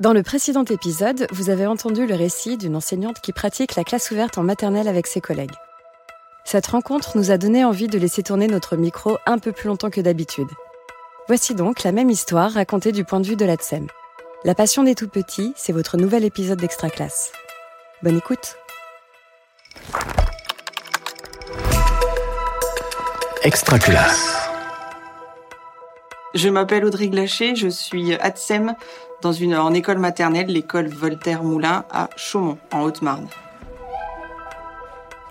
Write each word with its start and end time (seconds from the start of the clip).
Dans 0.00 0.14
le 0.14 0.22
précédent 0.22 0.64
épisode, 0.64 1.26
vous 1.30 1.50
avez 1.50 1.66
entendu 1.66 2.06
le 2.06 2.14
récit 2.14 2.56
d'une 2.56 2.74
enseignante 2.74 3.20
qui 3.20 3.34
pratique 3.34 3.74
la 3.76 3.84
classe 3.84 4.10
ouverte 4.10 4.38
en 4.38 4.42
maternelle 4.42 4.88
avec 4.88 5.06
ses 5.06 5.20
collègues. 5.20 5.52
Cette 6.42 6.68
rencontre 6.68 7.18
nous 7.18 7.30
a 7.30 7.36
donné 7.36 7.66
envie 7.66 7.86
de 7.86 7.98
laisser 7.98 8.22
tourner 8.22 8.46
notre 8.46 8.76
micro 8.76 9.18
un 9.26 9.38
peu 9.38 9.52
plus 9.52 9.68
longtemps 9.68 9.90
que 9.90 10.00
d'habitude. 10.00 10.48
Voici 11.28 11.54
donc 11.54 11.82
la 11.82 11.92
même 11.92 12.08
histoire 12.08 12.50
racontée 12.50 12.92
du 12.92 13.04
point 13.04 13.20
de 13.20 13.26
vue 13.26 13.36
de 13.36 13.44
l'ATSEM. 13.44 13.88
La 14.42 14.54
passion 14.54 14.84
des 14.84 14.94
tout-petits, 14.94 15.52
c'est 15.54 15.74
votre 15.74 15.98
nouvel 15.98 16.24
épisode 16.24 16.58
d'Extra 16.58 16.88
Classe. 16.88 17.32
Bonne 18.02 18.16
écoute 18.16 18.56
Extra 23.42 23.78
Classe. 23.78 24.48
Je 26.32 26.48
m'appelle 26.48 26.86
Audrey 26.86 27.08
Glaché, 27.08 27.54
je 27.54 27.68
suis 27.68 28.14
ATSEM 28.14 28.74
dans 29.22 29.32
une, 29.32 29.54
en 29.56 29.72
école 29.74 29.98
maternelle, 29.98 30.46
l'école 30.46 30.88
Voltaire-Moulin 30.88 31.84
à 31.90 32.08
Chaumont, 32.16 32.58
en 32.72 32.82
Haute-Marne. 32.82 33.28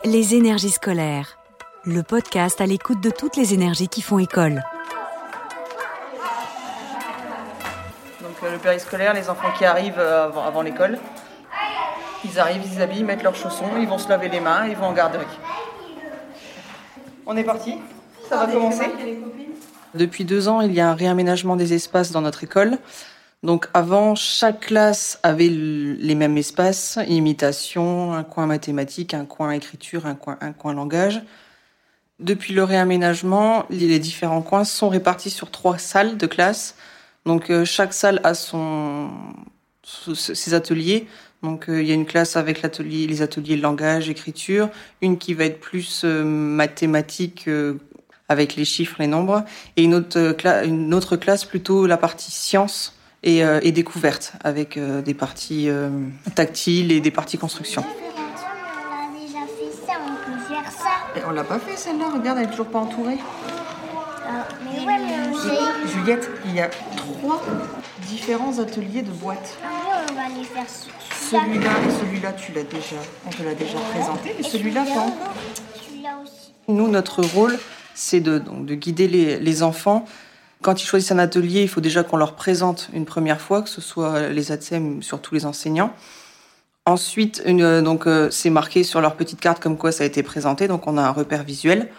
Les 0.05 0.35
énergies 0.35 0.69
scolaires, 0.69 1.37
le 1.85 2.03
podcast 2.03 2.61
à 2.61 2.65
l'écoute 2.65 3.01
de 3.01 3.09
toutes 3.09 3.35
les 3.35 3.53
énergies 3.53 3.87
qui 3.87 4.01
font 4.01 4.19
école. 4.19 4.63
Donc 8.21 8.35
euh, 8.43 8.51
le 8.51 8.57
périscolaire, 8.59 9.13
les 9.13 9.29
enfants 9.29 9.51
qui 9.57 9.65
arrivent 9.65 9.99
euh, 9.99 10.25
avant, 10.25 10.43
avant 10.43 10.61
l'école, 10.61 10.99
ils 12.23 12.39
arrivent, 12.39 12.61
ils 12.63 12.77
s'habillent, 12.77 13.03
mettent 13.03 13.23
leurs 13.23 13.35
chaussons, 13.35 13.71
ils 13.79 13.87
vont 13.87 13.97
se 13.97 14.09
laver 14.09 14.29
les 14.29 14.39
mains, 14.39 14.67
ils 14.67 14.75
vont 14.75 14.87
en 14.87 14.93
garderie. 14.93 15.25
On 17.25 17.35
est 17.37 17.43
parti 17.43 17.75
Ça 18.27 18.37
va 18.37 18.47
commencer 18.51 18.85
Depuis 19.93 20.25
deux 20.25 20.47
ans, 20.47 20.61
il 20.61 20.73
y 20.73 20.79
a 20.79 20.89
un 20.89 20.95
réaménagement 20.95 21.55
des 21.55 21.73
espaces 21.73 22.11
dans 22.11 22.21
notre 22.21 22.43
école. 22.43 22.77
Donc 23.41 23.67
avant, 23.73 24.15
chaque 24.15 24.59
classe 24.67 25.17
avait 25.23 25.47
les 25.47 26.15
mêmes 26.15 26.37
espaces, 26.37 26.99
imitation, 27.07 28.13
un 28.13 28.23
coin 28.23 28.45
mathématique, 28.47 29.13
un 29.13 29.25
coin 29.25 29.51
écriture, 29.51 30.05
un 30.05 30.15
coin, 30.15 30.37
un 30.41 30.51
coin 30.51 30.73
langage. 30.73 31.21
Depuis 32.19 32.53
le 32.53 32.65
réaménagement, 32.65 33.65
les 33.69 33.97
différents 33.99 34.41
coins 34.41 34.65
sont 34.65 34.89
répartis 34.89 35.29
sur 35.29 35.51
trois 35.51 35.77
salles 35.77 36.17
de 36.17 36.27
classe. 36.27 36.75
Donc 37.25 37.49
euh, 37.49 37.63
chaque 37.63 37.93
salle 37.93 38.19
a 38.25 38.33
son 38.33 39.09
ses 39.83 40.53
ateliers. 40.53 41.07
Donc 41.41 41.69
euh, 41.69 41.81
il 41.81 41.87
y 41.87 41.91
a 41.91 41.95
une 41.95 42.05
classe 42.05 42.35
avec 42.35 42.61
les 42.61 43.21
ateliers 43.21 43.55
langage, 43.55 44.09
écriture, 44.09 44.69
une 45.01 45.17
qui 45.17 45.33
va 45.33 45.45
être 45.45 45.61
plus 45.61 46.01
euh, 46.03 46.25
mathématique 46.25 47.49
avec 48.27 48.57
les 48.57 48.65
chiffres, 48.65 48.97
les 48.99 49.07
nombres, 49.07 49.45
et 49.77 49.83
une 49.83 49.93
autre, 49.95 50.35
une 50.65 50.93
autre 50.93 51.15
classe 51.15 51.45
plutôt 51.45 51.87
la 51.87 51.97
partie 51.97 52.31
sciences 52.31 52.98
et, 53.23 53.43
euh, 53.43 53.59
et 53.63 53.71
découverte 53.71 54.33
avec 54.43 54.77
euh, 54.77 55.01
des 55.01 55.13
parties 55.13 55.69
euh, 55.69 55.89
tactiles 56.35 56.91
et 56.91 57.01
des 57.01 57.11
parties 57.11 57.37
construction. 57.37 57.83
On 57.83 57.87
a 57.87 59.19
déjà 59.19 59.39
fait 59.45 59.85
ça, 59.85 59.93
on 60.01 60.31
peut 60.31 60.39
faire 60.47 60.71
ça. 60.71 61.19
Et 61.19 61.23
on 61.27 61.31
l'a 61.31 61.43
pas 61.43 61.59
fait 61.59 61.77
celle-là, 61.77 62.09
regarde, 62.13 62.37
elle 62.39 62.45
est 62.45 62.51
toujours 62.51 62.67
pas 62.67 62.79
entourée. 62.79 63.17
Mais 64.63 64.85
ouais, 64.85 64.97
mais. 64.99 65.87
Juliette, 65.87 66.29
il 66.45 66.55
y 66.55 66.61
a 66.61 66.69
trois 66.95 67.41
différents 68.07 68.59
ateliers 68.59 69.01
de 69.01 69.11
boîtes. 69.11 69.57
Oui, 69.63 69.69
on 70.09 70.13
va 70.13 70.37
les 70.37 70.43
faire 70.43 70.69
sur 70.69 70.91
ça. 70.91 71.39
Celui-là, 71.41 71.69
celui-là, 71.99 72.33
tu 72.33 72.51
l'as 72.53 72.63
déjà, 72.63 72.95
on 73.25 73.29
te 73.29 73.43
l'a 73.43 73.55
déjà 73.55 73.77
présenté, 73.91 74.35
et 74.39 74.43
celui-là 74.43 74.83
pas 74.83 74.99
encore. 74.99 75.33
Celui-là 75.73 76.19
aussi. 76.23 76.53
Nous, 76.67 76.87
notre 76.87 77.23
rôle, 77.23 77.57
c'est 77.95 78.19
de, 78.19 78.37
donc, 78.37 78.65
de 78.65 78.75
guider 78.75 79.07
les, 79.07 79.39
les 79.39 79.63
enfants 79.63 80.05
quand 80.61 80.81
ils 80.81 80.85
choisissent 80.85 81.11
un 81.11 81.19
atelier, 81.19 81.61
il 81.61 81.69
faut 81.69 81.81
déjà 81.81 82.03
qu'on 82.03 82.17
leur 82.17 82.35
présente 82.35 82.89
une 82.93 83.05
première 83.05 83.39
fois, 83.39 83.61
que 83.61 83.69
ce 83.69 83.81
soit 83.81 84.29
les 84.29 84.51
ATSEM 84.51 84.97
ou 84.97 85.01
surtout 85.01 85.33
les 85.33 85.45
enseignants. 85.45 85.93
Ensuite, 86.85 87.43
euh, 87.45 87.81
donc 87.81 88.07
euh, 88.07 88.29
c'est 88.31 88.49
marqué 88.49 88.83
sur 88.83 88.99
leur 88.99 89.15
petite 89.15 89.39
carte 89.39 89.61
comme 89.61 89.77
quoi 89.77 89.91
ça 89.91 90.03
a 90.03 90.07
été 90.07 90.23
présenté, 90.23 90.67
donc 90.67 90.87
on 90.87 90.97
a 90.97 91.01
un 91.01 91.11
repère 91.11 91.43
visuel. 91.43 91.89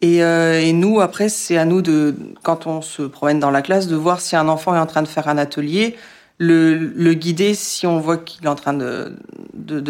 Et, 0.00 0.22
euh, 0.22 0.60
et 0.60 0.72
nous, 0.72 1.00
après, 1.00 1.28
c'est 1.28 1.56
à 1.56 1.64
nous 1.64 1.82
de, 1.82 2.14
quand 2.44 2.66
on 2.66 2.82
se 2.82 3.02
promène 3.02 3.40
dans 3.40 3.50
la 3.50 3.62
classe, 3.62 3.88
de 3.88 3.96
voir 3.96 4.20
si 4.20 4.36
un 4.36 4.48
enfant 4.48 4.76
est 4.76 4.78
en 4.78 4.86
train 4.86 5.02
de 5.02 5.08
faire 5.08 5.28
un 5.28 5.38
atelier, 5.38 5.96
le, 6.38 7.14
guider 7.14 7.54
si 7.54 7.84
on 7.86 7.98
voit 7.98 8.16
qu'il 8.16 8.44
est 8.44 8.48
en 8.48 8.54
train 8.54 8.74
de, 8.74 9.16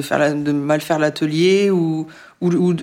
faire 0.01 0.35
mal 0.35 0.81
faire 0.81 0.99
l'atelier 0.99 1.71
ou, 1.71 2.07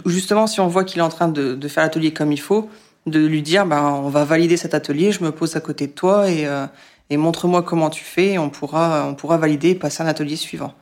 justement 0.06 0.46
si 0.46 0.60
on 0.60 0.68
voit 0.68 0.84
qu'il 0.84 1.00
est 1.00 1.04
en 1.04 1.10
train 1.10 1.30
de 1.30 1.68
faire 1.68 1.84
l'atelier 1.84 2.14
comme 2.14 2.32
il 2.32 2.40
faut, 2.40 2.70
de 3.06 3.26
lui 3.26 3.42
dire 3.42 3.66
ben 3.66 3.84
on 3.84 4.10
va 4.10 4.26
valider 4.26 4.58
cet 4.58 4.74
atelier, 4.74 5.12
je 5.12 5.24
me 5.24 5.32
pose 5.32 5.56
à 5.56 5.62
côté 5.62 5.88
de 5.88 5.92
toi 5.92 6.30
et, 6.30 6.46
euh, 6.48 6.66
et 7.10 7.18
montre-moi 7.18 7.62
comment 7.64 7.90
tu 7.90 8.04
fais, 8.04 8.38
on 8.38 8.50
pourra 8.50 9.08
on 9.08 9.16
pourra 9.16 9.38
valider 9.38 9.72
et 9.72 9.76
passer 9.76 10.02
à 10.02 10.06
un 10.06 10.10
atelier 10.10 10.36
suivant. 10.36 10.74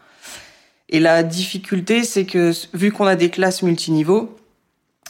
Et 0.90 1.00
la 1.00 1.24
difficulté, 1.24 2.04
c'est 2.04 2.26
que 2.26 2.52
vu 2.74 2.92
qu'on 2.92 3.08
a 3.08 3.16
des 3.16 3.30
classes 3.30 3.64
multiniveaux, 3.64 4.36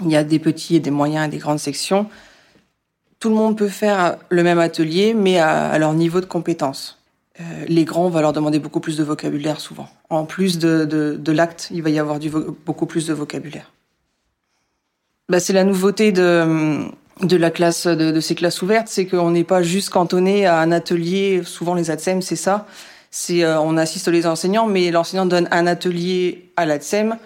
il 0.02 0.12
y 0.12 0.16
a 0.16 0.24
des 0.24 0.40
petits 0.40 0.76
et 0.76 0.80
des 0.80 0.92
moyens 0.92 1.28
et 1.28 1.30
des 1.30 1.38
grandes 1.38 1.60
sections, 1.60 2.08
tout 3.20 3.30
le 3.30 3.36
monde 3.36 3.58
peut 3.58 3.70
faire 3.70 4.18
le 4.30 4.44
même 4.44 4.60
atelier, 4.60 5.14
mais 5.14 5.40
à, 5.40 5.78
leur 5.78 5.94
niveau 5.94 6.22
de 6.22 6.26
compétence. 6.26 7.00
Euh, 7.40 7.66
les 7.68 7.84
grands, 7.84 8.06
on 8.06 8.10
va 8.10 8.22
leur 8.22 8.34
demander 8.34 8.60
beaucoup 8.60 8.80
plus 8.80 8.98
de 8.98 9.04
vocabulaire 9.04 9.60
souvent. 9.60 9.90
En 10.10 10.26
plus 10.26 10.58
de, 10.60 10.86
de, 10.86 11.18
de 11.20 11.32
l'acte, 11.32 11.70
il 11.72 11.82
va 11.82 11.90
y 11.90 12.00
avoir 12.00 12.20
du 12.20 12.30
beaucoup 12.30 12.86
plus 12.86 13.08
de 13.08 13.14
vocabulaire. 13.14 13.72
Bah, 15.30 15.40
c'est 15.40 15.54
la 15.54 15.64
nouveauté 15.64 16.12
de, 16.12 16.86
de 17.22 17.38
la 17.38 17.52
classe 17.52 17.88
de, 17.88 18.12
de 18.12 18.20
ces 18.20 18.36
classes 18.36 18.62
ouvertes, 18.62 18.88
c'est 18.88 19.06
qu'on 19.06 19.32
n'est 19.32 19.44
pas 19.44 19.62
juste 19.62 19.90
cantonné 19.90 20.46
à 20.46 20.60
un 20.60 20.72
atelier. 20.72 21.42
Souvent 21.46 21.76
les 21.76 21.92
ATSEM, 21.92 22.22
c'est 22.22 22.36
ça. 22.36 22.66
C'est 23.12 23.44
euh, 23.44 23.60
on 23.60 23.78
assiste 23.78 24.08
les 24.08 24.26
enseignants, 24.26 24.66
mais 24.66 24.90
l'enseignant 24.90 25.26
donne 25.26 25.48
un 25.52 25.68
atelier 25.68 26.50
à 26.58 26.66
l'ATSEM 26.66 27.18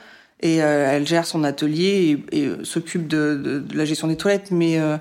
et 0.41 0.61
euh, 0.61 0.91
elle 0.91 1.07
gère 1.07 1.25
son 1.25 1.43
atelier 1.43 2.23
et, 2.31 2.45
euh, 2.45 2.63
s'occupe 2.63 3.07
de, 3.07 3.39
de, 3.41 3.59
de, 3.59 3.77
la 3.77 3.85
gestion 3.85 4.07
des 4.07 4.17
toilettes. 4.17 4.51
Mais 4.51 4.79
euh, 4.79 4.97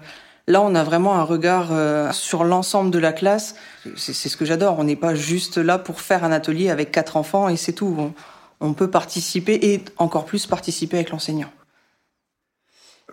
là, 0.47 0.63
on 0.63 0.75
a 0.75 0.83
vraiment 0.83 1.17
un 1.17 1.25
regard 1.25 1.69
euh, 1.73 2.11
sur 2.13 2.45
l'ensemble 2.45 2.91
de 2.91 2.99
la 2.99 3.13
classe. 3.13 3.57
C'est 3.97 4.15
ce 4.15 4.37
que 4.37 4.45
j'adore. 4.45 4.79
On 4.79 4.85
n'est 4.85 4.97
pas 4.97 5.15
juste 5.15 5.59
là 5.59 5.79
pour 5.79 6.01
faire 6.01 6.25
un 6.25 6.33
atelier 6.33 6.71
avec 6.71 6.91
quatre 6.91 7.17
enfants 7.17 7.49
et 7.49 7.57
c'est 7.57 7.73
tout. 7.73 8.13
On 8.61 8.73
peut 8.73 8.91
participer 8.91 9.59
et 9.73 9.85
encore 9.99 10.25
plus 10.25 10.47
participer 10.47 10.97
avec 10.97 11.11
l'enseignant. 11.11 11.51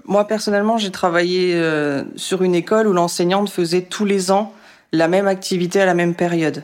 Moi, 0.06 0.28
personnellement, 0.28 0.78
j'ai 0.78 0.92
travaillé 0.92 1.54
euh, 1.56 2.04
sur 2.16 2.44
une 2.44 2.56
école 2.56 2.88
où 2.88 2.94
l'enseignante 2.94 3.50
faisait 3.50 3.84
tous 3.84 4.06
les 4.06 4.32
ans 4.32 4.54
la 4.92 5.08
même 5.08 5.28
activité 5.28 5.82
à 5.82 5.86
la 5.86 5.94
même 5.94 6.14
période. 6.14 6.64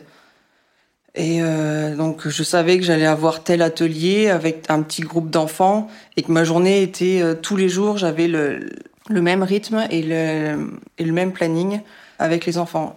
Et 1.14 1.42
euh, 1.42 1.96
donc, 1.96 2.28
je 2.28 2.42
savais 2.42 2.78
que 2.78 2.84
j'allais 2.84 3.06
avoir 3.06 3.42
tel 3.42 3.62
atelier 3.62 4.28
avec 4.28 4.66
un 4.68 4.82
petit 4.82 5.02
groupe 5.02 5.30
d'enfants 5.30 5.88
et 6.16 6.22
que 6.22 6.30
ma 6.30 6.44
journée 6.44 6.82
était 6.82 7.20
euh, 7.20 7.34
tous 7.34 7.56
les 7.56 7.68
jours, 7.68 7.98
j'avais 7.98 8.28
le, 8.28 8.68
le 9.08 9.22
même 9.22 9.42
rythme 9.42 9.86
et 9.90 10.02
le, 10.02 10.70
et 10.98 11.04
le 11.04 11.12
même 11.12 11.32
planning 11.32 11.80
avec 12.18 12.46
les 12.46 12.58
enfants. 12.58 12.96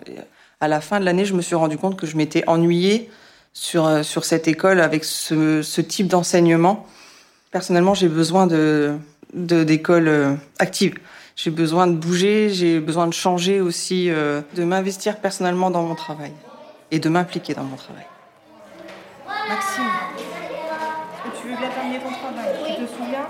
À 0.61 0.67
la 0.67 0.79
fin 0.79 0.99
de 0.99 1.05
l'année, 1.05 1.25
je 1.25 1.33
me 1.33 1.41
suis 1.41 1.55
rendu 1.55 1.77
compte 1.77 1.97
que 1.97 2.05
je 2.05 2.15
m'étais 2.15 2.43
ennuyée 2.47 3.09
sur, 3.53 3.87
euh, 3.87 4.03
sur 4.03 4.25
cette 4.25 4.47
école 4.47 4.79
avec 4.79 5.03
ce, 5.03 5.63
ce 5.63 5.81
type 5.81 6.07
d'enseignement. 6.07 6.85
Personnellement, 7.51 7.95
j'ai 7.95 8.09
besoin 8.09 8.45
de, 8.45 8.95
d'école 9.33 10.07
euh, 10.07 10.35
active. 10.59 10.95
J'ai 11.35 11.49
besoin 11.49 11.87
de 11.87 11.93
bouger, 11.93 12.49
j'ai 12.49 12.79
besoin 12.79 13.07
de 13.07 13.13
changer 13.13 13.59
aussi, 13.59 14.09
euh, 14.09 14.41
de 14.55 14.63
m'investir 14.63 15.17
personnellement 15.17 15.71
dans 15.71 15.81
mon 15.81 15.95
travail 15.95 16.31
et 16.91 16.99
de 16.99 17.09
m'impliquer 17.09 17.53
dans 17.53 17.63
mon 17.63 17.75
travail. 17.75 18.05
Maxime, 19.49 19.83
est-ce 20.17 21.31
que 21.31 21.41
tu 21.41 21.47
veux 21.49 21.57
bien 21.57 21.69
terminer 21.69 21.99
ton 21.99 22.11
travail? 22.11 22.53
Oui. 22.63 22.75
Tu 22.77 22.85
te 22.85 22.91
souviens? 22.91 23.27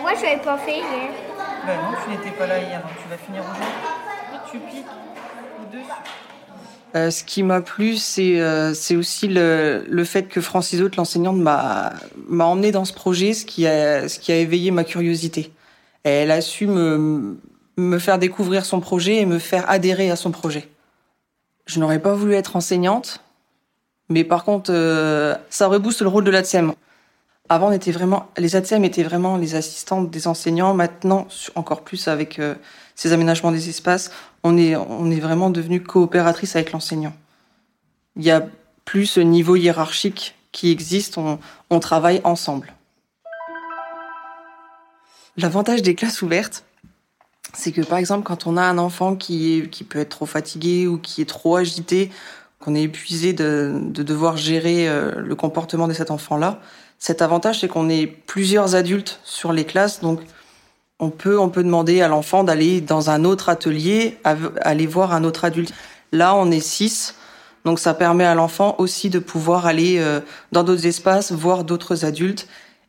Moi, 0.00 0.12
je 0.18 0.22
l'avais 0.22 0.42
pas 0.42 0.58
fait 0.58 0.76
hier. 0.76 1.10
Ben 1.66 1.76
non, 1.76 1.96
tu 2.04 2.10
n'étais 2.10 2.36
pas 2.36 2.46
là 2.46 2.58
hier, 2.58 2.82
donc 2.82 2.92
tu 3.00 3.08
vas 3.08 3.16
finir 3.16 3.42
aujourd'hui. 3.42 4.50
Tu 4.50 4.58
piques 4.58 4.86
au-dessus. 5.62 6.31
Euh, 6.94 7.10
ce 7.10 7.24
qui 7.24 7.42
m'a 7.42 7.62
plu, 7.62 7.96
c'est 7.96 8.38
euh, 8.40 8.74
aussi 8.96 9.28
le, 9.28 10.04
fait 10.04 10.24
que 10.24 10.40
Francis 10.40 10.80
Haute, 10.80 10.96
l'enseignante, 10.96 11.38
m'a 11.38 11.94
m'a 12.28 12.44
emmené 12.44 12.70
dans 12.70 12.84
ce 12.84 12.92
projet, 12.92 13.32
ce 13.32 13.44
qui 13.46 13.66
a 13.66 14.36
éveillé 14.36 14.70
ma 14.70 14.84
curiosité. 14.84 15.52
Elle 16.02 16.30
a 16.30 16.40
su 16.40 16.66
me 16.66 17.98
faire 17.98 18.18
découvrir 18.18 18.64
son 18.64 18.80
projet 18.80 19.16
et 19.16 19.26
me 19.26 19.38
faire 19.38 19.68
adhérer 19.70 20.10
à 20.10 20.16
son 20.16 20.30
projet. 20.30 20.68
Je 21.64 21.80
n'aurais 21.80 22.00
pas 22.00 22.14
voulu 22.14 22.34
être 22.34 22.56
enseignante, 22.56 23.22
mais 24.08 24.24
par 24.24 24.44
contre, 24.44 24.70
euh, 24.72 25.34
ça 25.48 25.68
rebooste 25.68 26.02
le 26.02 26.08
rôle 26.08 26.24
de 26.24 26.30
l'ATSEM. 26.30 26.74
Avant, 27.48 27.68
on 27.68 27.72
était 27.72 27.92
vraiment, 27.92 28.28
les 28.36 28.56
ATSEM 28.56 28.84
étaient 28.84 29.02
vraiment 29.02 29.36
les 29.36 29.54
assistantes 29.54 30.10
des 30.10 30.26
enseignants. 30.26 30.74
Maintenant, 30.74 31.26
encore 31.54 31.82
plus 31.82 32.08
avec 32.08 32.40
ces 32.94 33.12
aménagements 33.12 33.52
des 33.52 33.68
espaces, 33.68 34.10
on 34.42 34.56
est, 34.58 34.76
on 34.76 35.10
est 35.10 35.20
vraiment 35.20 35.50
devenu 35.50 35.82
coopératrice 35.82 36.56
avec 36.56 36.72
l'enseignant. 36.72 37.14
Il 38.16 38.24
y 38.24 38.30
a 38.30 38.46
plus 38.84 39.06
ce 39.06 39.20
niveau 39.20 39.56
hiérarchique 39.56 40.34
qui 40.52 40.70
existe, 40.70 41.16
on, 41.18 41.38
on 41.70 41.80
travaille 41.80 42.20
ensemble. 42.24 42.74
L'avantage 45.36 45.82
des 45.82 45.94
classes 45.94 46.20
ouvertes, 46.20 46.64
c'est 47.54 47.72
que 47.72 47.80
par 47.80 47.98
exemple, 47.98 48.24
quand 48.24 48.46
on 48.46 48.56
a 48.56 48.62
un 48.62 48.78
enfant 48.78 49.16
qui, 49.16 49.58
est, 49.58 49.70
qui 49.70 49.84
peut 49.84 49.98
être 49.98 50.10
trop 50.10 50.26
fatigué 50.26 50.86
ou 50.86 50.98
qui 50.98 51.22
est 51.22 51.28
trop 51.28 51.56
agité, 51.56 52.10
qu'on 52.60 52.74
est 52.74 52.82
épuisé 52.82 53.32
de, 53.32 53.72
de, 53.80 54.02
devoir 54.02 54.36
gérer 54.36 54.88
euh, 54.88 55.12
le 55.16 55.34
comportement 55.34 55.88
de 55.88 55.92
cet 55.92 56.10
enfant-là. 56.10 56.60
Cet 56.98 57.20
avantage, 57.20 57.60
c'est 57.60 57.68
qu'on 57.68 57.88
est 57.88 58.06
plusieurs 58.06 58.74
adultes 58.74 59.20
sur 59.24 59.52
les 59.52 59.64
classes, 59.64 60.00
donc 60.00 60.20
on 61.02 61.10
peut, 61.10 61.38
on 61.38 61.48
peut 61.48 61.64
demander 61.64 62.00
à 62.00 62.06
l'enfant 62.06 62.44
d'aller 62.44 62.80
dans 62.80 63.10
un 63.10 63.24
autre 63.24 63.48
atelier, 63.48 64.18
aller 64.24 64.86
voir 64.86 65.12
un 65.12 65.24
autre 65.24 65.44
adulte. 65.44 65.74
Là, 66.12 66.36
on 66.36 66.48
est 66.52 66.60
six, 66.60 67.16
donc 67.64 67.80
ça 67.80 67.92
permet 67.92 68.24
à 68.24 68.36
l'enfant 68.36 68.76
aussi 68.78 69.10
de 69.10 69.18
pouvoir 69.18 69.66
aller 69.66 69.98
euh, 69.98 70.20
dans 70.52 70.62
d'autres 70.62 70.86
espaces, 70.86 71.32
voir 71.32 71.64
d'autres 71.64 72.04
adultes, 72.04 72.46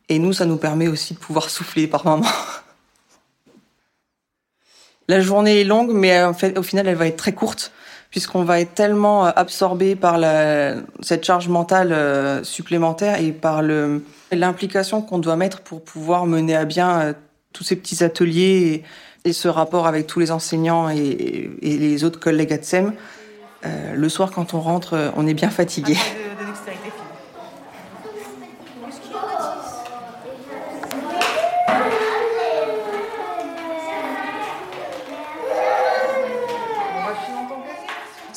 et 0.10 0.19
nous, 0.19 0.31
ça 0.31 0.45
nous 0.45 0.57
permet 0.57 0.88
aussi 0.88 1.15
de 1.15 1.19
pouvoir 1.19 1.50
souffler 1.50 1.88
par 1.88 2.06
moments. 2.06 2.27
La 5.10 5.19
journée 5.19 5.62
est 5.62 5.65
longue, 5.65 5.92
mais 5.92 6.24
en 6.24 6.36
fait, 6.36 6.56
au 6.57 6.63
final, 6.63 6.88
elle 6.88 6.95
va 6.95 7.07
être 7.07 7.18
très 7.18 7.33
courte 7.33 7.71
puisqu'on 8.13 8.44
va 8.44 8.60
être 8.60 8.75
tellement 8.75 9.25
euh, 9.25 9.31
absorbé 9.36 9.95
par 9.95 10.19
cette 11.01 11.25
charge 11.25 11.48
mentale 11.48 11.92
euh, 11.92 12.44
supplémentaire 12.44 13.19
et 13.19 13.31
par 13.31 13.63
l'implication 14.31 15.01
qu'on 15.01 15.18
doit 15.18 15.36
mettre 15.36 15.62
pour 15.62 15.83
pouvoir 15.83 16.27
mener 16.27 16.56
à 16.56 16.65
bien 16.65 17.01
euh, 17.01 17.13
tous 17.53 17.63
ces 17.63 17.75
petits 17.75 18.03
ateliers 18.03 18.83
et, 19.23 19.29
et, 19.29 19.33
ce 19.33 19.47
rapport 19.47 19.88
avec 19.88 20.07
tous 20.07 20.19
les 20.19 20.31
enseignants 20.31 20.89
et, 20.89 21.50
et 21.61 21.77
les 21.77 22.03
autres 22.03 22.19
collègues 22.19 22.51
ATSEM. 22.51 22.94
Euh, 23.65 23.94
le 23.95 24.09
soir, 24.09 24.31
quand 24.31 24.53
on 24.53 24.59
rentre, 24.59 25.13
on 25.15 25.25
est 25.25 25.33
bien 25.33 25.50
fatigué. 25.50 25.95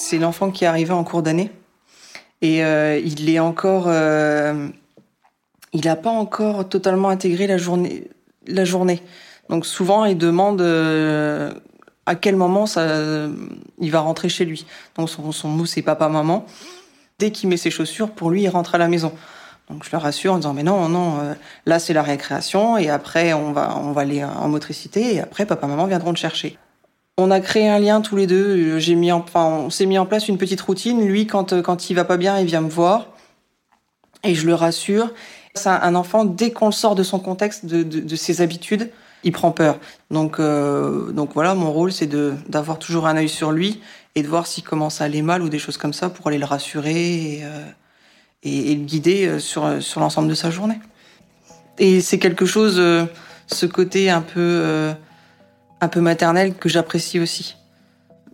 c'est 0.07 0.19
l'enfant 0.19 0.51
qui 0.51 0.65
est 0.65 0.69
arrivé 0.69 0.93
en 0.93 1.03
cours 1.05 1.23
d'année. 1.23 1.51
Et 2.41 2.65
euh, 2.65 2.99
il 3.05 3.29
est 3.29 3.41
encore. 3.41 3.87
Euh, 3.89 4.69
il 5.73 5.85
n'a 5.85 5.97
pas 5.97 6.11
encore 6.11 6.69
totalement 6.69 7.09
intégré 7.09 7.47
la 7.47 7.59
journée. 7.59 8.09
La 8.47 8.65
journée. 8.65 9.03
Donc 9.49 9.67
souvent, 9.67 10.05
il 10.05 10.19
demande 10.19 10.61
euh, 10.61 11.53
à 12.07 12.15
quel 12.15 12.37
moment 12.37 12.67
ça, 12.67 13.29
il 13.79 13.91
va 13.91 14.01
rentrer 14.01 14.29
chez 14.29 14.45
lui. 14.45 14.67
Donc 14.97 15.11
son, 15.11 15.33
son 15.33 15.49
mousse, 15.49 15.73
c'est 15.73 15.83
papa-maman. 15.83 16.47
Dès 17.19 17.31
qu'il 17.31 17.49
met 17.49 17.57
ses 17.57 17.71
chaussures, 17.71 18.11
pour 18.11 18.31
lui, 18.31 18.43
il 18.43 18.49
rentre 18.49 18.75
à 18.75 18.79
la 18.79 18.89
maison. 18.89 19.13
Donc 19.71 19.85
je 19.85 19.91
le 19.91 19.99
rassure 19.99 20.33
en 20.33 20.37
disant 20.37 20.55
mais 20.55 20.63
non 20.63 20.89
non 20.89 21.19
là 21.65 21.81
c'est 21.81 21.93
la 21.93 22.03
récréation 22.03 22.79
et 22.79 22.89
après 22.89 23.33
on 23.33 23.51
va 23.51 23.77
on 23.77 23.91
va 23.91 24.03
aller 24.03 24.23
en 24.23 24.49
motricité 24.49 25.17
et 25.17 25.21
après 25.21 25.45
papa 25.45 25.67
maman 25.67 25.87
viendront 25.87 26.13
te 26.13 26.21
chercher. 26.21 26.57
On 27.19 27.31
a 27.31 27.41
créé 27.41 27.67
un 27.67 27.79
lien 27.79 28.03
tous 28.03 28.15
les 28.15 28.27
deux. 28.27 28.79
J'ai 28.79 28.95
mis, 28.95 29.11
enfin, 29.11 29.47
on 29.47 29.71
s'est 29.71 29.87
mis 29.87 29.99
en 29.99 30.05
place 30.05 30.29
une 30.29 30.37
petite 30.37 30.61
routine. 30.61 31.07
Lui, 31.07 31.27
quand 31.27 31.63
quand 31.63 31.89
il 31.89 31.95
va 31.95 32.05
pas 32.05 32.19
bien, 32.19 32.39
il 32.39 32.45
vient 32.47 32.61
me 32.61 32.69
voir 32.69 33.07
et 34.23 34.35
je 34.35 34.47
le 34.47 34.55
rassure. 34.55 35.13
Un 35.65 35.95
enfant 35.95 36.25
dès 36.25 36.51
qu'on 36.51 36.67
le 36.67 36.73
sort 36.73 36.95
de 36.95 37.03
son 37.03 37.19
contexte, 37.19 37.65
de, 37.65 38.17
ses 38.17 38.43
habitudes, 38.43 38.91
il 39.25 39.33
prend 39.33 39.51
peur. 39.51 39.79
Donc 40.11 40.39
euh, 40.39 41.11
donc 41.13 41.31
voilà, 41.35 41.55
mon 41.55 41.73
rôle 41.73 41.93
c'est 41.93 42.07
d'avoir 42.07 42.79
toujours 42.79 43.07
un 43.07 43.17
œil 43.17 43.29
sur 43.29 43.53
lui 43.53 43.81
et 44.15 44.23
de 44.23 44.29
voir 44.29 44.47
s'il 44.47 44.65
commence 44.65 45.01
à 45.01 45.05
aller 45.05 45.23
mal 45.23 45.43
ou 45.43 45.49
des 45.49 45.59
choses 45.59 45.77
comme 45.77 45.93
ça 45.93 46.11
pour 46.11 46.29
aller 46.29 46.39
le 46.39 46.45
rassurer 46.45 47.39
et, 47.39 47.45
euh, 47.45 47.65
le 48.45 48.85
guider 48.85 49.27
euh, 49.27 49.39
sur 49.39 49.83
sur 49.83 50.01
l'ensemble 50.01 50.29
de 50.29 50.35
sa 50.35 50.51
journée. 50.51 50.79
Et 51.79 52.01
c'est 52.01 52.19
quelque 52.19 52.47
chose, 52.47 52.77
ce 53.47 53.67
côté 53.67 54.09
un 54.09 54.23
peu 54.23 54.95
un 55.81 55.89
peu 55.89 56.01
maternelle 56.01 56.55
que 56.55 56.69
j'apprécie 56.71 57.21
aussi. 57.21 57.57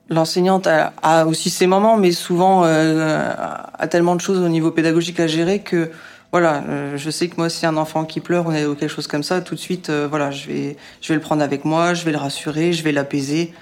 L'enseignante 0.09 0.69
a, 0.69 0.93
a, 1.03 1.27
aussi 1.27 1.51
ses 1.51 1.67
moments, 1.67 1.97
mais 1.97 2.13
souvent 2.13 2.63
a 2.63 3.89
tellement 3.89 4.15
de 4.15 4.21
choses 4.21 4.39
au 4.39 4.49
niveau 4.49 4.71
pédagogique 4.71 5.19
à 5.19 5.27
gérer 5.27 5.61
que 5.61 5.91
voilà, 6.33 6.65
euh, 6.67 6.97
je 6.97 7.11
sais 7.11 7.29
que 7.29 7.37
moi, 7.37 7.51
si 7.51 7.67
un 7.67 7.77
enfant 7.77 8.07
qui 8.07 8.21
pleure 8.21 8.47
ou 8.47 8.75
quelque 8.75 8.89
chose 8.89 9.07
comme 9.07 9.23
ça, 9.23 9.43
tout 9.43 9.55
de 9.55 9.61
suite, 9.61 9.91
euh, 9.91 10.09
voilà, 10.09 10.31
je 10.31 10.49
vais, 10.49 10.77
je 11.03 11.09
vais 11.09 11.15
le 11.15 11.21
prendre 11.21 11.43
avec 11.43 11.67
moi, 11.67 11.93
je 11.93 12.07
vais 12.07 12.13
le 12.13 12.17
rassurer, 12.17 12.73
je 12.73 12.83
vais 12.83 12.91
l'apaiser, 12.91 13.53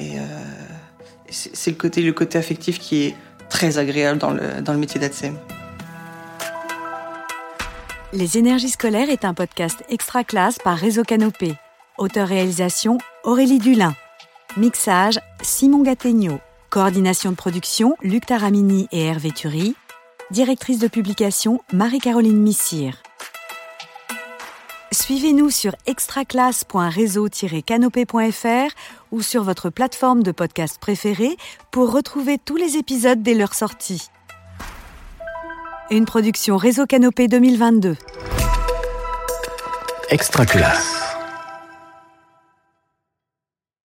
et 0.00 0.18
euh, 0.18 0.22
c'est 1.30 1.70
le 1.70 1.76
côté, 2.12 2.36
affectif 2.36 2.80
qui 2.80 3.04
est 3.04 3.14
très 3.48 3.78
agréable 3.78 4.18
dans 4.18 4.32
le, 4.32 4.60
dans 4.60 4.72
le 4.72 4.78
métier 4.80 4.98
d'ATSEM. 4.98 5.36
Les 8.12 8.38
énergies 8.38 8.70
scolaires 8.70 9.08
est 9.08 9.24
un 9.24 9.34
podcast 9.34 9.84
extra 9.88 10.24
classe 10.24 10.58
par 10.58 10.76
Réseau 10.76 11.04
Canopé. 11.04 11.54
Auteur-réalisation 11.96 12.98
Aurélie 13.22 13.58
Dulin. 13.58 13.94
Mixage 14.56 15.20
Simon 15.42 15.82
Gattegno. 15.82 16.40
Coordination 16.70 17.30
de 17.30 17.36
production 17.36 17.94
Luc 18.02 18.26
Taramini 18.26 18.88
et 18.90 19.04
Hervé 19.04 19.30
Thury. 19.30 19.76
Directrice 20.32 20.80
de 20.80 20.88
publication 20.88 21.60
Marie-Caroline 21.72 22.42
Missire. 22.42 23.00
Suivez-nous 24.90 25.50
sur 25.50 25.76
extraclasse.réseau-canopé.fr 25.86 28.74
ou 29.12 29.22
sur 29.22 29.44
votre 29.44 29.70
plateforme 29.70 30.24
de 30.24 30.32
podcast 30.32 30.78
préférée 30.80 31.36
pour 31.70 31.92
retrouver 31.92 32.38
tous 32.44 32.56
les 32.56 32.76
épisodes 32.76 33.22
dès 33.22 33.34
leur 33.34 33.54
sortie. 33.54 34.08
Une 35.92 36.06
production 36.06 36.56
Réseau 36.56 36.86
Canopé 36.86 37.28
2022. 37.28 37.96
Extra 40.10 40.44
classe. 40.44 41.05